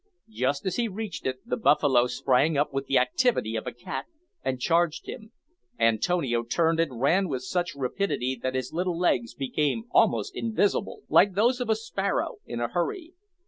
Just 0.31 0.65
as 0.65 0.77
he 0.77 0.87
reached 0.87 1.27
it 1.27 1.47
the 1.47 1.57
buffalo 1.57 2.07
sprang 2.07 2.57
up 2.57 2.73
with 2.73 2.87
the 2.87 2.97
activity 2.97 3.55
of 3.55 3.67
a 3.67 3.71
cat, 3.71 4.07
and 4.43 4.59
charged 4.59 5.05
him. 5.07 5.31
Antonio 5.77 6.41
turned 6.41 6.79
and 6.79 6.99
ran 6.99 7.29
with 7.29 7.43
such 7.43 7.75
rapidity 7.75 8.35
that 8.41 8.55
his 8.55 8.73
little 8.73 8.97
legs 8.97 9.35
became 9.35 9.83
almost 9.91 10.35
invisible, 10.35 11.03
like 11.07 11.35
those 11.35 11.61
of 11.61 11.69
a 11.69 11.75
sparrow 11.75 12.37
in 12.47 12.59
a 12.59 12.67
hurry. 12.69 13.13